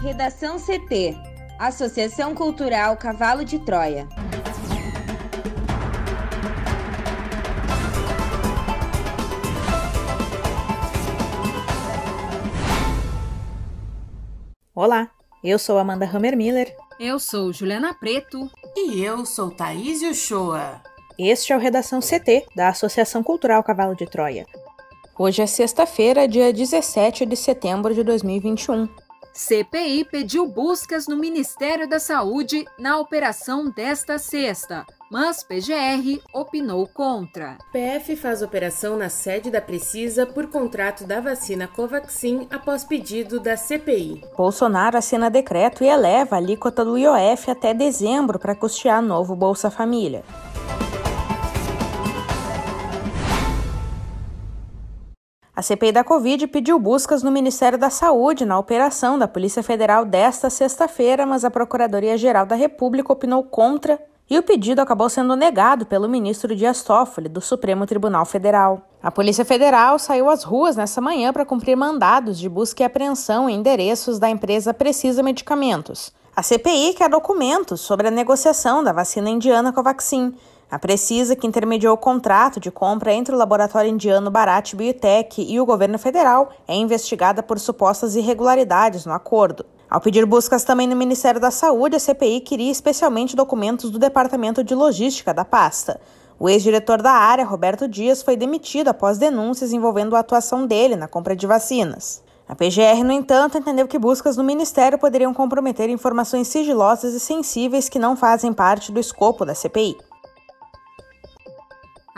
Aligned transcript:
Redação 0.00 0.58
CT 0.58 1.16
Associação 1.58 2.32
Cultural 2.32 2.96
Cavalo 2.96 3.44
de 3.44 3.58
Troia. 3.58 4.06
Olá, 14.72 15.10
eu 15.42 15.58
sou 15.58 15.76
Amanda 15.78 16.06
Hammermiller. 16.06 16.72
Eu 17.00 17.18
sou 17.18 17.52
Juliana 17.52 17.92
Preto. 17.92 18.48
E 18.76 19.02
eu 19.02 19.26
sou 19.26 19.50
Thaís 19.50 20.00
Uchoa. 20.02 20.80
Este 21.18 21.52
é 21.52 21.56
o 21.56 21.58
Redação 21.58 21.98
CT, 21.98 22.46
da 22.54 22.68
Associação 22.68 23.24
Cultural 23.24 23.64
Cavalo 23.64 23.96
de 23.96 24.06
Troia. 24.06 24.46
Hoje 25.18 25.42
é 25.42 25.46
sexta-feira, 25.46 26.28
dia 26.28 26.52
17 26.52 27.26
de 27.26 27.34
setembro 27.34 27.92
de 27.92 28.04
2021. 28.04 29.07
CPI 29.38 30.04
pediu 30.04 30.48
buscas 30.48 31.06
no 31.06 31.16
Ministério 31.16 31.88
da 31.88 32.00
Saúde 32.00 32.64
na 32.76 32.98
operação 32.98 33.70
desta 33.70 34.18
sexta, 34.18 34.84
mas 35.08 35.44
PGR 35.44 36.20
opinou 36.34 36.88
contra. 36.88 37.56
PF 37.70 38.16
faz 38.16 38.42
operação 38.42 38.96
na 38.96 39.08
sede 39.08 39.48
da 39.48 39.60
Precisa 39.60 40.26
por 40.26 40.48
contrato 40.48 41.04
da 41.04 41.20
vacina 41.20 41.68
Covaxin 41.68 42.48
após 42.50 42.82
pedido 42.82 43.38
da 43.38 43.56
CPI. 43.56 44.24
Bolsonaro 44.36 44.98
assina 44.98 45.30
decreto 45.30 45.84
e 45.84 45.86
eleva 45.86 46.34
a 46.34 46.38
alíquota 46.38 46.84
do 46.84 46.98
IOF 46.98 47.48
até 47.48 47.72
dezembro 47.72 48.40
para 48.40 48.56
custear 48.56 49.00
novo 49.00 49.36
Bolsa 49.36 49.70
Família. 49.70 50.24
A 55.58 55.62
CPI 55.62 55.90
da 55.90 56.04
Covid 56.04 56.46
pediu 56.46 56.78
buscas 56.78 57.24
no 57.24 57.32
Ministério 57.32 57.76
da 57.76 57.90
Saúde 57.90 58.44
na 58.44 58.56
operação 58.56 59.18
da 59.18 59.26
Polícia 59.26 59.60
Federal 59.60 60.04
desta 60.04 60.48
sexta-feira, 60.48 61.26
mas 61.26 61.44
a 61.44 61.50
Procuradoria-Geral 61.50 62.46
da 62.46 62.54
República 62.54 63.12
opinou 63.12 63.42
contra 63.42 63.98
e 64.30 64.38
o 64.38 64.42
pedido 64.44 64.80
acabou 64.80 65.08
sendo 65.08 65.34
negado 65.34 65.84
pelo 65.84 66.08
ministro 66.08 66.54
Dias 66.54 66.84
Toffoli, 66.84 67.28
do 67.28 67.40
Supremo 67.40 67.86
Tribunal 67.86 68.24
Federal. 68.24 68.82
A 69.02 69.10
Polícia 69.10 69.44
Federal 69.44 69.98
saiu 69.98 70.30
às 70.30 70.44
ruas 70.44 70.76
nessa 70.76 71.00
manhã 71.00 71.32
para 71.32 71.44
cumprir 71.44 71.74
mandados 71.76 72.38
de 72.38 72.48
busca 72.48 72.84
e 72.84 72.86
apreensão 72.86 73.50
em 73.50 73.56
endereços 73.56 74.20
da 74.20 74.30
empresa 74.30 74.72
Precisa 74.72 75.24
Medicamentos. 75.24 76.12
A 76.36 76.42
CPI 76.44 76.94
quer 76.94 77.10
documentos 77.10 77.80
sobre 77.80 78.06
a 78.06 78.12
negociação 78.12 78.84
da 78.84 78.92
vacina 78.92 79.28
indiana 79.28 79.72
Covaxin 79.72 80.36
a 80.70 80.78
Precisa, 80.78 81.34
que 81.34 81.46
intermediou 81.46 81.94
o 81.94 81.98
contrato 81.98 82.60
de 82.60 82.70
compra 82.70 83.12
entre 83.12 83.34
o 83.34 83.38
laboratório 83.38 83.90
indiano 83.90 84.30
Bharat 84.30 84.76
Biotech 84.76 85.40
e 85.40 85.58
o 85.58 85.64
governo 85.64 85.98
federal, 85.98 86.50
é 86.66 86.74
investigada 86.74 87.42
por 87.42 87.58
supostas 87.58 88.14
irregularidades 88.14 89.06
no 89.06 89.12
acordo. 89.14 89.64
Ao 89.88 89.98
pedir 89.98 90.26
buscas 90.26 90.64
também 90.64 90.86
no 90.86 90.94
Ministério 90.94 91.40
da 91.40 91.50
Saúde, 91.50 91.96
a 91.96 91.98
CPI 91.98 92.40
queria 92.40 92.70
especialmente 92.70 93.34
documentos 93.34 93.90
do 93.90 93.98
Departamento 93.98 94.62
de 94.62 94.74
Logística 94.74 95.32
da 95.32 95.44
pasta. 95.44 95.98
O 96.38 96.50
ex-diretor 96.50 97.00
da 97.00 97.12
área, 97.12 97.46
Roberto 97.46 97.88
Dias, 97.88 98.22
foi 98.22 98.36
demitido 98.36 98.88
após 98.88 99.16
denúncias 99.16 99.72
envolvendo 99.72 100.14
a 100.14 100.18
atuação 100.18 100.66
dele 100.66 100.96
na 100.96 101.08
compra 101.08 101.34
de 101.34 101.46
vacinas. 101.46 102.22
A 102.46 102.54
PGR, 102.54 103.02
no 103.02 103.12
entanto, 103.12 103.56
entendeu 103.56 103.88
que 103.88 103.98
buscas 103.98 104.36
no 104.36 104.44
Ministério 104.44 104.98
poderiam 104.98 105.32
comprometer 105.32 105.88
informações 105.88 106.48
sigilosas 106.48 107.14
e 107.14 107.20
sensíveis 107.20 107.88
que 107.88 107.98
não 107.98 108.14
fazem 108.14 108.52
parte 108.52 108.92
do 108.92 109.00
escopo 109.00 109.46
da 109.46 109.54
CPI. 109.54 110.07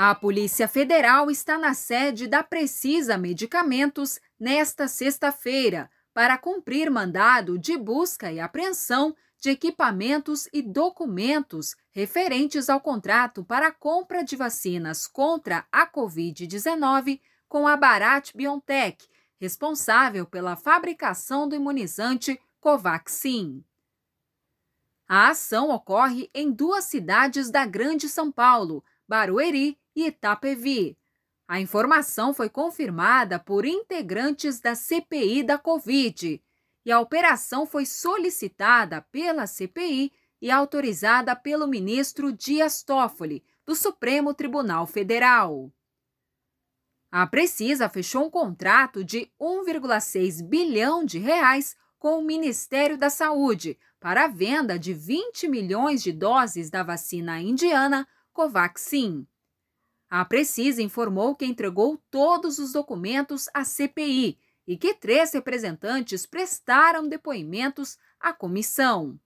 A 0.02 0.14
Polícia 0.14 0.66
Federal 0.66 1.30
está 1.30 1.58
na 1.58 1.74
sede 1.74 2.26
da 2.26 2.42
Precisa 2.42 3.18
Medicamentos 3.18 4.18
nesta 4.40 4.88
sexta-feira 4.88 5.90
para 6.14 6.38
cumprir 6.38 6.90
mandado 6.90 7.58
de 7.58 7.76
busca 7.76 8.32
e 8.32 8.40
apreensão 8.40 9.14
de 9.38 9.50
equipamentos 9.50 10.48
e 10.54 10.62
documentos 10.62 11.76
referentes 11.90 12.70
ao 12.70 12.80
contrato 12.80 13.44
para 13.44 13.66
a 13.66 13.72
compra 13.72 14.24
de 14.24 14.36
vacinas 14.36 15.06
contra 15.06 15.66
a 15.70 15.86
Covid-19 15.86 17.20
com 17.46 17.68
a 17.68 17.76
Bharat 17.76 18.34
BioNTech, 18.34 19.06
responsável 19.38 20.24
pela 20.24 20.56
fabricação 20.56 21.46
do 21.46 21.54
imunizante 21.54 22.40
Covaxin. 22.58 23.62
A 25.06 25.28
ação 25.28 25.68
ocorre 25.68 26.30
em 26.32 26.50
duas 26.50 26.84
cidades 26.84 27.50
da 27.50 27.66
Grande 27.66 28.08
São 28.08 28.32
Paulo, 28.32 28.82
Barueri 29.10 29.76
e 29.96 30.06
Itapevi. 30.06 30.96
A 31.48 31.60
informação 31.60 32.32
foi 32.32 32.48
confirmada 32.48 33.40
por 33.40 33.64
integrantes 33.64 34.60
da 34.60 34.76
CPI 34.76 35.42
da 35.42 35.58
Covid 35.58 36.40
e 36.84 36.92
a 36.92 37.00
operação 37.00 37.66
foi 37.66 37.84
solicitada 37.84 39.02
pela 39.10 39.48
CPI 39.48 40.12
e 40.40 40.48
autorizada 40.48 41.34
pelo 41.34 41.66
ministro 41.66 42.32
Dias 42.32 42.84
Toffoli, 42.84 43.42
do 43.66 43.74
Supremo 43.74 44.32
Tribunal 44.32 44.86
Federal. 44.86 45.72
A 47.10 47.26
Precisa 47.26 47.88
fechou 47.88 48.26
um 48.26 48.30
contrato 48.30 49.02
de 49.02 49.28
1,6 49.40 50.40
bilhão 50.40 51.04
de 51.04 51.18
reais 51.18 51.76
com 51.98 52.20
o 52.20 52.22
Ministério 52.22 52.96
da 52.96 53.10
Saúde 53.10 53.76
para 53.98 54.26
a 54.26 54.28
venda 54.28 54.78
de 54.78 54.94
20 54.94 55.48
milhões 55.48 56.00
de 56.00 56.12
doses 56.12 56.70
da 56.70 56.84
vacina 56.84 57.40
indiana 57.40 58.06
Covaxin. 58.32 59.26
A 60.08 60.24
Precisa 60.24 60.82
informou 60.82 61.36
que 61.36 61.44
entregou 61.44 61.96
todos 62.10 62.58
os 62.58 62.72
documentos 62.72 63.48
à 63.54 63.64
CPI 63.64 64.38
e 64.66 64.76
que 64.76 64.94
três 64.94 65.32
representantes 65.32 66.26
prestaram 66.26 67.08
depoimentos 67.08 67.98
à 68.18 68.32
comissão. 68.32 69.18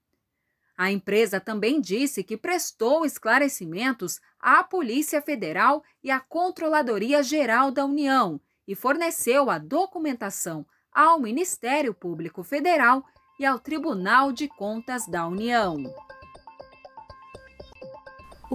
A 0.77 0.91
empresa 0.91 1.39
também 1.39 1.79
disse 1.79 2.23
que 2.23 2.35
prestou 2.35 3.05
esclarecimentos 3.05 4.19
à 4.39 4.63
Polícia 4.63 5.21
Federal 5.21 5.83
e 6.03 6.11
à 6.11 6.19
Controladoria 6.19 7.23
Geral 7.23 7.71
da 7.71 7.85
União 7.85 8.39
e 8.67 8.75
forneceu 8.75 9.49
a 9.49 9.57
documentação 9.57 10.65
ao 10.91 11.19
Ministério 11.19 11.93
Público 11.93 12.43
Federal 12.43 13.05
e 13.39 13.45
ao 13.45 13.59
Tribunal 13.59 14.31
de 14.31 14.47
Contas 14.47 15.07
da 15.07 15.27
União. 15.27 15.77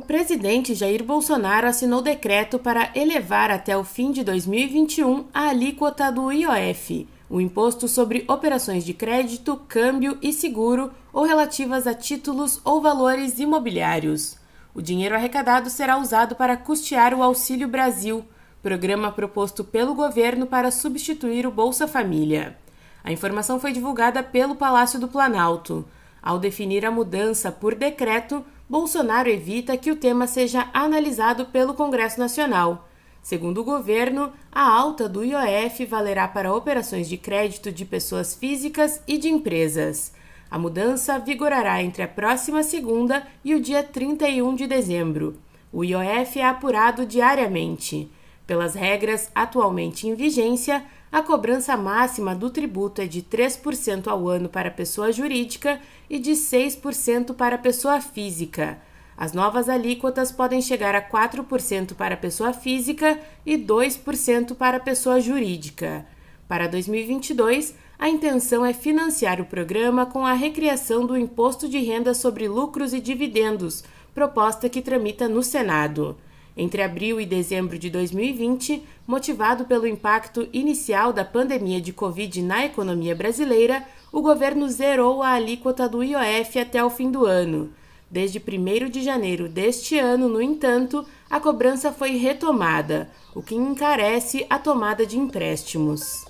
O 0.00 0.02
presidente 0.02 0.74
Jair 0.74 1.04
Bolsonaro 1.04 1.66
assinou 1.66 2.00
decreto 2.00 2.58
para 2.58 2.90
elevar 2.94 3.50
até 3.50 3.76
o 3.76 3.84
fim 3.84 4.10
de 4.10 4.24
2021 4.24 5.26
a 5.32 5.50
alíquota 5.50 6.10
do 6.10 6.32
IOF, 6.32 7.06
o 7.28 7.38
Imposto 7.38 7.86
sobre 7.86 8.24
Operações 8.26 8.82
de 8.82 8.94
Crédito, 8.94 9.60
Câmbio 9.68 10.16
e 10.22 10.32
Seguro 10.32 10.90
ou 11.12 11.26
relativas 11.26 11.86
a 11.86 11.92
títulos 11.92 12.62
ou 12.64 12.80
valores 12.80 13.38
imobiliários. 13.38 14.38
O 14.74 14.80
dinheiro 14.80 15.14
arrecadado 15.14 15.68
será 15.68 15.98
usado 15.98 16.34
para 16.34 16.56
custear 16.56 17.12
o 17.12 17.22
Auxílio 17.22 17.68
Brasil, 17.68 18.24
programa 18.62 19.12
proposto 19.12 19.62
pelo 19.62 19.94
governo 19.94 20.46
para 20.46 20.70
substituir 20.70 21.46
o 21.46 21.50
Bolsa 21.50 21.86
Família. 21.86 22.56
A 23.04 23.12
informação 23.12 23.60
foi 23.60 23.70
divulgada 23.70 24.22
pelo 24.22 24.56
Palácio 24.56 24.98
do 24.98 25.08
Planalto. 25.08 25.84
Ao 26.22 26.38
definir 26.38 26.86
a 26.86 26.90
mudança 26.90 27.52
por 27.52 27.74
decreto, 27.74 28.42
Bolsonaro 28.70 29.28
evita 29.28 29.76
que 29.76 29.91
o 29.91 29.97
tema 29.97 30.28
seja 30.28 30.70
analisado 30.72 31.47
pelo 31.47 31.75
Congresso 31.75 32.20
Nacional. 32.20 32.88
Segundo 33.20 33.62
o 33.62 33.64
governo, 33.64 34.32
a 34.53 34.62
alta 34.62 35.08
do 35.08 35.25
IOF 35.25 35.84
valerá 35.86 36.28
para 36.28 36.54
operações 36.54 37.09
de 37.09 37.16
crédito 37.16 37.72
de 37.72 37.84
pessoas 37.84 38.32
físicas 38.32 39.03
e 39.09 39.19
de 39.19 39.28
empresas. 39.28 40.12
A 40.48 40.56
mudança 40.56 41.19
vigorará 41.19 41.82
entre 41.82 42.04
a 42.04 42.06
próxima 42.06 42.62
segunda 42.62 43.26
e 43.44 43.56
o 43.56 43.60
dia 43.60 43.82
31 43.82 44.54
de 44.54 44.69
dezembro. 44.69 45.36
O 45.72 45.82
IOF 45.82 46.38
é 46.38 46.47
apurado 46.47 47.04
diariamente. 47.04 48.09
Pelas 48.50 48.74
regras 48.74 49.30
atualmente 49.32 50.08
em 50.08 50.16
vigência, 50.16 50.84
a 51.12 51.22
cobrança 51.22 51.76
máxima 51.76 52.34
do 52.34 52.50
tributo 52.50 53.00
é 53.00 53.06
de 53.06 53.22
3% 53.22 54.08
ao 54.08 54.28
ano 54.28 54.48
para 54.48 54.72
pessoa 54.72 55.12
jurídica 55.12 55.80
e 56.10 56.18
de 56.18 56.32
6% 56.32 57.32
para 57.32 57.56
pessoa 57.56 58.00
física. 58.00 58.82
As 59.16 59.32
novas 59.32 59.68
alíquotas 59.68 60.32
podem 60.32 60.60
chegar 60.60 60.97
a 60.97 61.00
4% 61.00 61.94
para 61.94 62.16
pessoa 62.16 62.52
física 62.52 63.20
e 63.47 63.56
2% 63.56 64.56
para 64.56 64.80
pessoa 64.80 65.20
jurídica. 65.20 66.04
Para 66.48 66.66
2022, 66.66 67.76
a 67.96 68.08
intenção 68.08 68.66
é 68.66 68.72
financiar 68.72 69.41
o 69.41 69.46
programa 69.46 70.06
com 70.06 70.26
a 70.26 70.32
recriação 70.32 71.06
do 71.06 71.16
Imposto 71.16 71.68
de 71.68 71.78
Renda 71.78 72.14
sobre 72.14 72.48
Lucros 72.48 72.92
e 72.92 72.98
Dividendos, 72.98 73.84
proposta 74.12 74.68
que 74.68 74.82
tramita 74.82 75.28
no 75.28 75.41
Senado. 75.41 76.16
Entre 76.60 76.83
abril 76.83 77.18
e 77.18 77.24
dezembro 77.24 77.78
de 77.78 77.89
2020, 77.89 78.86
motivado 79.07 79.65
pelo 79.65 79.86
impacto 79.86 80.47
inicial 80.53 81.10
da 81.10 81.24
pandemia 81.24 81.80
de 81.80 81.91
Covid 81.91 82.42
na 82.42 82.66
economia 82.66 83.16
brasileira, 83.16 83.83
o 84.12 84.21
governo 84.21 84.68
zerou 84.68 85.22
a 85.22 85.30
alíquota 85.30 85.89
do 85.89 86.04
IOF 86.04 86.59
até 86.59 86.84
o 86.84 86.91
fim 86.91 87.10
do 87.10 87.24
ano. 87.24 87.72
Desde 88.10 88.39
1 88.39 88.91
de 88.91 89.03
janeiro 89.03 89.48
deste 89.48 89.98
ano, 89.98 90.28
no 90.28 90.42
entanto, 90.42 91.03
a 91.30 91.41
cobrança 91.41 91.91
foi 91.92 92.18
retomada, 92.18 93.10
o 93.34 93.42
que 93.42 93.54
encarece 93.54 94.45
a 94.51 94.59
tomada 94.59 95.06
de 95.06 95.16
empréstimos. 95.16 96.27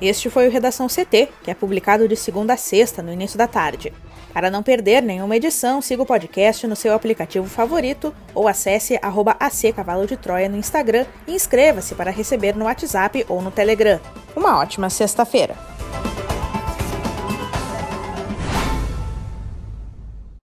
Este 0.00 0.28
foi 0.28 0.48
o 0.48 0.50
Redação 0.50 0.88
CT, 0.88 1.28
que 1.44 1.52
é 1.52 1.54
publicado 1.54 2.08
de 2.08 2.16
segunda 2.16 2.54
a 2.54 2.56
sexta, 2.56 3.00
no 3.00 3.12
início 3.12 3.38
da 3.38 3.46
tarde. 3.46 3.92
Para 4.36 4.50
não 4.50 4.62
perder 4.62 5.02
nenhuma 5.02 5.34
edição, 5.34 5.80
siga 5.80 6.02
o 6.02 6.06
podcast 6.06 6.66
no 6.66 6.76
seu 6.76 6.92
aplicativo 6.92 7.46
favorito 7.46 8.14
ou 8.34 8.46
acesse 8.46 8.98
arroba 9.00 9.34
Cavalo 9.74 10.06
de 10.06 10.14
Troia 10.14 10.46
no 10.46 10.58
Instagram 10.58 11.06
e 11.26 11.32
inscreva-se 11.32 11.94
para 11.94 12.10
receber 12.10 12.54
no 12.54 12.66
WhatsApp 12.66 13.24
ou 13.30 13.40
no 13.40 13.50
Telegram. 13.50 13.98
Uma 14.36 14.58
ótima 14.58 14.90
sexta-feira! 14.90 15.75